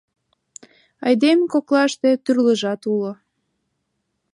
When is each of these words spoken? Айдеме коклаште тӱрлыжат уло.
Айдеме 1.07 1.45
коклаште 1.53 2.09
тӱрлыжат 2.23 2.81
уло. 2.93 3.11